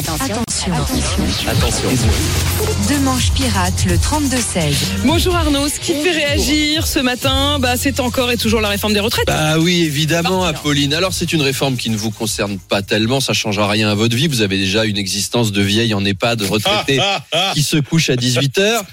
Attention. 0.00 0.72
Attention. 1.46 1.88
Deux 2.88 2.98
manches 3.00 3.32
pirates, 3.32 3.84
le 3.84 3.96
32-16. 3.96 4.72
Bonjour 5.04 5.36
Arnaud, 5.36 5.68
ce 5.68 5.78
qui 5.78 5.92
fait 5.92 6.12
réagir 6.12 6.86
ce 6.86 7.00
matin, 7.00 7.58
bah, 7.58 7.76
c'est 7.76 8.00
encore 8.00 8.30
et 8.30 8.38
toujours 8.38 8.62
la 8.62 8.70
réforme 8.70 8.94
des 8.94 9.00
retraites. 9.00 9.26
Bah 9.26 9.58
oui, 9.58 9.82
évidemment. 9.82 10.42
Apolline. 10.44 10.94
Alors, 10.94 11.12
c'est 11.12 11.34
une 11.34 11.42
réforme 11.42 11.76
qui 11.76 11.90
ne 11.90 11.98
vous 11.98 12.10
concerne 12.10 12.58
pas 12.58 12.80
tellement, 12.80 13.20
ça 13.20 13.34
changera 13.34 13.68
rien 13.68 13.90
à 13.90 13.94
votre 13.94 14.16
vie. 14.16 14.26
Vous 14.26 14.40
avez 14.40 14.56
déjà 14.56 14.86
une 14.86 14.96
existence 14.96 15.52
de 15.52 15.60
vieille 15.60 15.92
en 15.92 16.02
EHPAD 16.02 16.40
retraité 16.42 16.98
qui 17.52 17.62
se 17.62 17.76
couche 17.76 18.08
à 18.08 18.16
18 18.16 18.56
heures, 18.56 18.84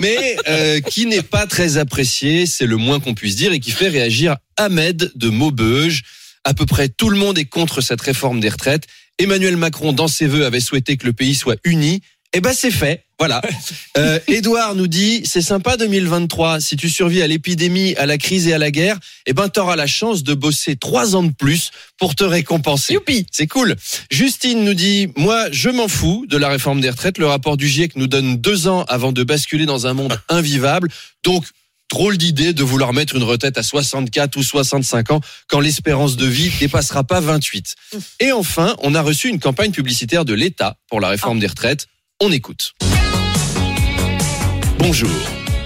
mais 0.00 0.36
euh, 0.48 0.80
qui 0.80 1.04
n'est 1.04 1.20
pas 1.20 1.46
très 1.46 1.76
appréciée, 1.76 2.46
c'est 2.46 2.66
le 2.66 2.78
moins 2.78 3.00
qu'on 3.00 3.12
puisse 3.12 3.36
dire, 3.36 3.52
et 3.52 3.60
qui 3.60 3.70
fait 3.70 3.88
réagir 3.88 4.36
Ahmed 4.56 5.12
de 5.14 5.28
Maubeuge. 5.28 6.04
À 6.46 6.52
peu 6.52 6.66
près 6.66 6.88
tout 6.88 7.08
le 7.08 7.16
monde 7.16 7.38
est 7.38 7.46
contre 7.46 7.80
cette 7.80 8.00
réforme 8.00 8.40
des 8.40 8.50
retraites. 8.50 8.86
Emmanuel 9.18 9.56
Macron, 9.56 9.92
dans 9.92 10.08
ses 10.08 10.26
vœux, 10.26 10.44
avait 10.44 10.60
souhaité 10.60 10.96
que 10.96 11.06
le 11.06 11.12
pays 11.12 11.34
soit 11.34 11.56
uni. 11.64 12.00
Eh 12.36 12.40
ben, 12.40 12.52
c'est 12.52 12.72
fait. 12.72 13.04
Voilà. 13.18 13.40
Euh, 13.96 14.18
Edouard 14.26 14.74
nous 14.74 14.88
dit, 14.88 15.22
c'est 15.24 15.40
sympa 15.40 15.76
2023. 15.76 16.58
Si 16.58 16.76
tu 16.76 16.90
survis 16.90 17.22
à 17.22 17.28
l'épidémie, 17.28 17.94
à 17.94 18.06
la 18.06 18.18
crise 18.18 18.48
et 18.48 18.52
à 18.52 18.58
la 18.58 18.72
guerre, 18.72 18.98
eh 19.26 19.32
ben, 19.32 19.48
t'auras 19.48 19.76
la 19.76 19.86
chance 19.86 20.24
de 20.24 20.34
bosser 20.34 20.74
trois 20.74 21.14
ans 21.14 21.22
de 21.22 21.30
plus 21.30 21.70
pour 21.96 22.16
te 22.16 22.24
récompenser. 22.24 22.94
Youpi 22.94 23.24
C'est 23.30 23.46
cool. 23.46 23.76
Justine 24.10 24.64
nous 24.64 24.74
dit, 24.74 25.12
moi, 25.16 25.46
je 25.52 25.70
m'en 25.70 25.86
fous 25.86 26.26
de 26.28 26.36
la 26.36 26.48
réforme 26.48 26.80
des 26.80 26.90
retraites. 26.90 27.18
Le 27.18 27.26
rapport 27.26 27.56
du 27.56 27.68
GIEC 27.68 27.94
nous 27.94 28.08
donne 28.08 28.38
deux 28.38 28.66
ans 28.66 28.82
avant 28.88 29.12
de 29.12 29.22
basculer 29.22 29.64
dans 29.64 29.86
un 29.86 29.94
monde 29.94 30.18
invivable. 30.28 30.88
Donc, 31.22 31.44
drôle 31.90 32.18
d'idée 32.18 32.52
de 32.52 32.62
vouloir 32.62 32.92
mettre 32.92 33.16
une 33.16 33.22
retraite 33.22 33.58
à 33.58 33.62
64 33.62 34.36
ou 34.36 34.42
65 34.42 35.10
ans 35.12 35.20
quand 35.48 35.60
l'espérance 35.60 36.16
de 36.16 36.26
vie 36.26 36.50
dépassera 36.58 37.04
pas 37.04 37.20
28. 37.20 37.74
Et 38.20 38.32
enfin, 38.32 38.74
on 38.82 38.94
a 38.94 39.02
reçu 39.02 39.28
une 39.28 39.40
campagne 39.40 39.70
publicitaire 39.70 40.24
de 40.24 40.34
l'État 40.34 40.76
pour 40.88 41.00
la 41.00 41.08
réforme 41.08 41.38
des 41.38 41.46
retraites. 41.46 41.86
On 42.20 42.32
écoute. 42.32 42.72
Bonjour, 44.78 45.10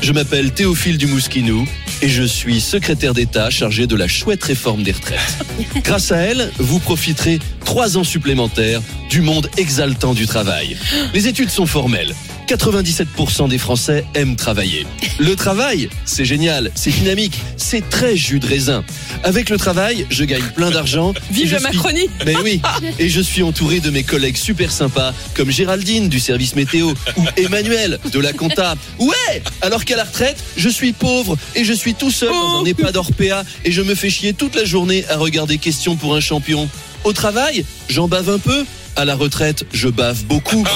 je 0.00 0.12
m'appelle 0.12 0.52
Théophile 0.52 0.96
Dumousquinou 0.98 1.66
et 2.02 2.08
je 2.08 2.24
suis 2.24 2.60
secrétaire 2.60 3.14
d'État 3.14 3.50
chargé 3.50 3.86
de 3.86 3.94
la 3.94 4.08
chouette 4.08 4.42
réforme 4.42 4.82
des 4.82 4.92
retraites. 4.92 5.38
Grâce 5.84 6.10
à 6.10 6.16
elle, 6.16 6.50
vous 6.58 6.80
profiterez 6.80 7.38
trois 7.64 7.96
ans 7.96 8.04
supplémentaires 8.04 8.82
du 9.08 9.20
monde 9.20 9.48
exaltant 9.56 10.14
du 10.14 10.26
travail. 10.26 10.76
Les 11.14 11.28
études 11.28 11.50
sont 11.50 11.66
formelles. 11.66 12.14
97% 12.48 13.48
des 13.48 13.58
Français 13.58 14.04
aiment 14.14 14.36
travailler. 14.36 14.86
Le 15.18 15.34
travail, 15.36 15.88
c'est 16.04 16.24
génial, 16.24 16.70
c'est 16.74 16.90
dynamique, 16.90 17.38
c'est 17.56 17.88
très 17.88 18.16
jus 18.16 18.40
de 18.40 18.46
raisin. 18.46 18.84
Avec 19.24 19.48
le 19.48 19.56
travail, 19.58 20.06
je 20.10 20.24
gagne 20.24 20.42
plein 20.54 20.70
d'argent. 20.70 21.14
Vive 21.30 21.52
la 21.52 21.58
suis- 21.58 21.68
Macronie 21.76 22.08
mais 22.26 22.36
oui, 22.42 22.60
et 22.98 23.08
je 23.08 23.20
suis 23.20 23.42
entouré 23.42 23.80
de 23.80 23.90
mes 23.90 24.02
collègues 24.02 24.36
super 24.36 24.70
sympas, 24.72 25.14
comme 25.34 25.50
Géraldine 25.50 26.08
du 26.08 26.20
service 26.20 26.54
météo 26.56 26.92
ou 27.16 27.24
Emmanuel 27.36 27.98
de 28.12 28.18
la 28.18 28.32
compta. 28.32 28.74
Ouais 28.98 29.42
Alors 29.60 29.84
qu'à 29.84 29.96
la 29.96 30.04
retraite, 30.04 30.36
je 30.56 30.68
suis 30.68 30.92
pauvre 30.92 31.36
et 31.54 31.64
je 31.64 31.72
suis 31.72 31.94
tout 31.94 32.10
seul 32.10 32.30
dans 32.30 32.60
un 32.62 32.64
EHPAD 32.64 32.96
hors 32.96 33.12
PA 33.12 33.44
et 33.64 33.72
je 33.72 33.82
me 33.82 33.94
fais 33.94 34.10
chier 34.10 34.32
toute 34.34 34.54
la 34.56 34.64
journée 34.64 35.04
à 35.08 35.16
regarder 35.16 35.58
Question 35.58 35.96
pour 35.96 36.14
un 36.16 36.20
champion. 36.20 36.68
Au 37.04 37.12
travail, 37.12 37.64
j'en 37.88 38.08
bave 38.08 38.28
un 38.30 38.38
peu. 38.38 38.64
À 38.96 39.04
la 39.04 39.14
retraite, 39.14 39.64
je 39.72 39.88
bave 39.88 40.24
beaucoup. 40.24 40.66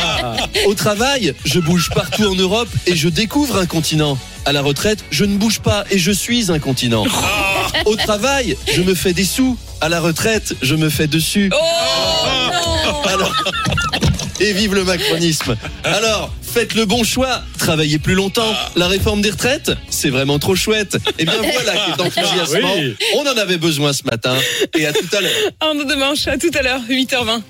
Au 0.66 0.74
travail, 0.74 1.34
je 1.44 1.60
bouge 1.60 1.90
partout 1.94 2.24
en 2.24 2.34
Europe 2.34 2.68
et 2.86 2.96
je 2.96 3.08
découvre 3.08 3.56
un 3.56 3.66
continent. 3.66 4.18
À 4.44 4.52
la 4.52 4.62
retraite, 4.62 5.04
je 5.10 5.24
ne 5.24 5.36
bouge 5.36 5.60
pas 5.60 5.84
et 5.90 5.98
je 5.98 6.10
suis 6.10 6.50
un 6.50 6.58
continent. 6.58 7.04
Au 7.86 7.96
travail, 7.96 8.56
je 8.72 8.82
me 8.82 8.94
fais 8.94 9.12
des 9.12 9.24
sous. 9.24 9.56
À 9.80 9.88
la 9.88 10.00
retraite, 10.00 10.54
je 10.62 10.74
me 10.74 10.88
fais 10.90 11.06
dessus. 11.06 11.50
Alors, 13.04 13.32
et 14.40 14.52
vive 14.52 14.74
le 14.74 14.84
macronisme. 14.84 15.56
Alors, 15.84 16.32
faites 16.42 16.74
le 16.74 16.84
bon 16.84 17.04
choix. 17.04 17.42
Travaillez 17.58 17.98
plus 17.98 18.14
longtemps. 18.14 18.54
La 18.74 18.88
réforme 18.88 19.22
des 19.22 19.30
retraites, 19.30 19.70
c'est 19.88 20.10
vraiment 20.10 20.38
trop 20.38 20.56
chouette. 20.56 20.96
Et 21.18 21.24
bien 21.24 21.34
voilà 21.40 21.72
qui 21.72 21.90
est 21.90 22.02
enthousiasmant. 22.02 22.74
On 23.16 23.20
en 23.20 23.36
avait 23.36 23.58
besoin 23.58 23.92
ce 23.92 24.02
matin. 24.04 24.34
Et 24.76 24.86
à 24.86 24.92
tout 24.92 25.06
à 25.16 25.20
l'heure. 25.20 25.30
Arnaud 25.60 25.84
de 25.84 25.94
manche, 25.94 26.26
à 26.26 26.38
tout 26.38 26.50
à 26.58 26.62
l'heure, 26.62 26.80
8h20. 26.88 27.42